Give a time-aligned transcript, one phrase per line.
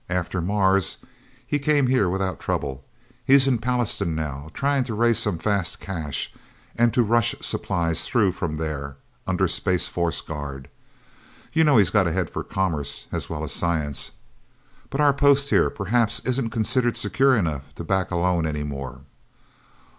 [0.09, 0.97] After Mars,
[1.45, 2.83] he came here without trouble.
[3.23, 6.33] He's in Pallastown, now, trying to raise some fast cash,
[6.75, 10.69] and to rush supplies through from there, under Space Force guard.
[11.53, 14.13] You know he's got a head for commerce as well as science.
[14.89, 19.01] But our post, here, perhaps isn't considered secure enough to back a loan, anymore."